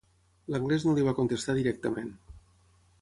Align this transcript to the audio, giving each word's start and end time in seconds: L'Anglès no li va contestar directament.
L'Anglès 0.53 0.85
no 0.87 0.95
li 0.99 1.05
va 1.09 1.15
contestar 1.19 1.57
directament. 1.59 2.11